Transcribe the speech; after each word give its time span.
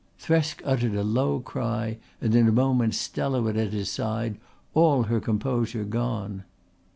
Thresk 0.19 0.63
uttered 0.65 0.95
a 0.95 1.03
low 1.03 1.41
cry 1.41 1.99
and 2.19 2.33
in 2.33 2.47
a 2.47 2.51
moment 2.51 2.95
Stella 2.95 3.39
was 3.39 3.55
at 3.55 3.71
his 3.71 3.91
side, 3.91 4.39
all 4.73 5.03
her 5.03 5.19
composure 5.19 5.83
gone. 5.83 6.43